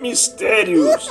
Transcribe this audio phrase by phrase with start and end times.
[0.00, 1.08] Mistérios.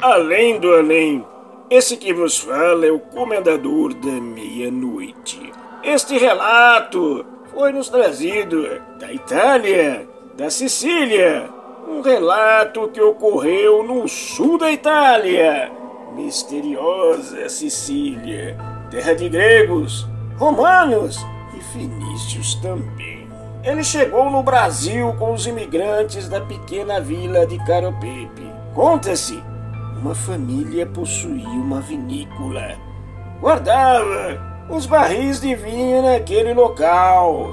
[0.00, 1.24] Além do além.
[1.68, 5.52] Esse que vos fala é o Comendador da Meia-Noite.
[5.82, 11.50] Este relato foi nos trazido da Itália, da Sicília.
[11.88, 15.70] Um relato que ocorreu no sul da Itália.
[16.14, 18.56] Misteriosa Sicília,
[18.90, 20.06] terra de gregos,
[20.36, 21.18] romanos
[21.56, 23.17] e fenícios também.
[23.62, 28.50] Ele chegou no Brasil com os imigrantes da pequena vila de Caropepe.
[28.74, 29.42] Conta-se,
[30.00, 32.76] uma família possuía uma vinícola.
[33.40, 37.52] Guardava os barris de vinho naquele local.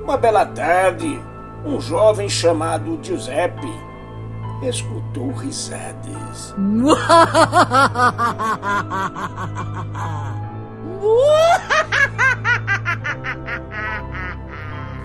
[0.00, 1.20] Uma bela tarde,
[1.64, 3.72] um jovem chamado Giuseppe
[4.62, 6.54] escutou risadas.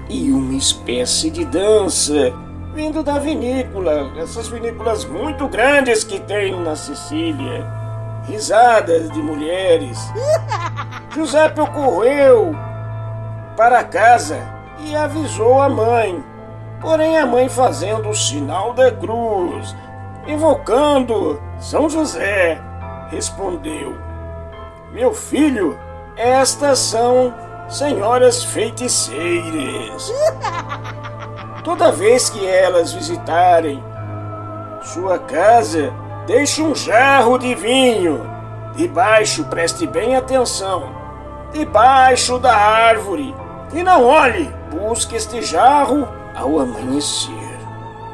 [0.09, 2.33] e uma espécie de dança
[2.73, 7.65] vindo da vinícola, essas vinícolas muito grandes que tem na Sicília.
[8.27, 9.97] Risadas de mulheres.
[11.11, 12.55] Giuseppe correu
[13.55, 14.37] para casa
[14.79, 16.23] e avisou a mãe.
[16.79, 19.75] Porém, a mãe fazendo o sinal da cruz,
[20.27, 22.61] invocando São José,
[23.09, 23.97] respondeu:
[24.91, 25.75] Meu filho,
[26.15, 27.33] estas são
[27.67, 30.13] senhoras feiticeiras.
[31.63, 33.83] Toda vez que elas visitarem
[34.81, 35.93] sua casa,
[36.25, 38.21] deixe um jarro de vinho.
[38.75, 40.95] Debaixo, preste bem atenção.
[41.51, 43.35] Debaixo da árvore.
[43.73, 47.33] E não olhe, busque este jarro ao amanhecer.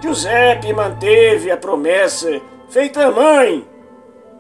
[0.02, 3.66] Giuseppe manteve a promessa feita à mãe,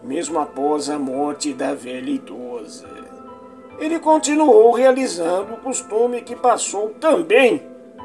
[0.01, 3.03] mesmo após a morte da velha idosa
[3.79, 7.61] ele continuou realizando o costume que passou também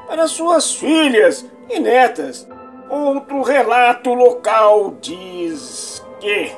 [0.06, 2.48] para suas filhas e netas.
[2.90, 6.50] Outro relato local diz que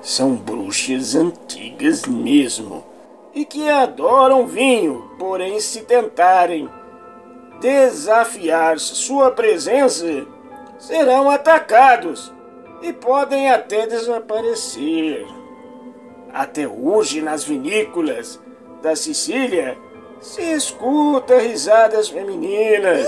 [0.00, 2.84] são bruxas antigas mesmo
[3.32, 6.68] e que adoram vinho, porém, se tentarem
[7.60, 10.26] desafiar sua presença,
[10.78, 12.32] serão atacados
[12.82, 15.24] e podem até desaparecer.
[16.32, 18.40] Até hoje, nas vinícolas
[18.82, 19.76] da Sicília,
[20.20, 23.06] se escuta risadas femininas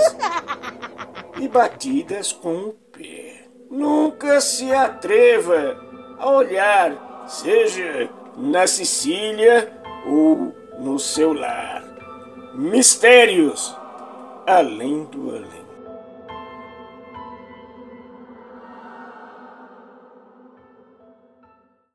[1.39, 3.45] e batidas com o pé.
[3.69, 5.77] Nunca se atreva
[6.19, 9.71] a olhar, seja na Sicília
[10.05, 11.83] ou no seu lar.
[12.53, 13.75] Mistérios
[14.45, 15.64] além do além.